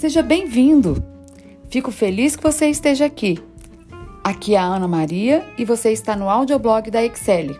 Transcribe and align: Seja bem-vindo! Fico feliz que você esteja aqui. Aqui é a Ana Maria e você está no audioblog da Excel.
Seja 0.00 0.22
bem-vindo! 0.22 1.04
Fico 1.68 1.92
feliz 1.92 2.34
que 2.34 2.42
você 2.42 2.70
esteja 2.70 3.04
aqui. 3.04 3.38
Aqui 4.24 4.54
é 4.54 4.58
a 4.58 4.64
Ana 4.64 4.88
Maria 4.88 5.44
e 5.58 5.64
você 5.66 5.92
está 5.92 6.16
no 6.16 6.30
audioblog 6.30 6.90
da 6.90 7.04
Excel. 7.04 7.54